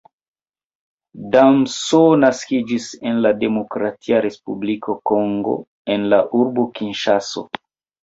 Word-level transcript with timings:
Damso 1.35 1.99
naskiĝis 2.23 2.89
en 3.11 3.21
la 3.27 3.35
Demokratia 3.45 4.25
Respubliko 4.29 4.99
Kongo 5.13 5.57
en 5.99 6.13
la 6.17 6.25
urbo 6.43 6.71
Kinŝaso. 6.83 7.51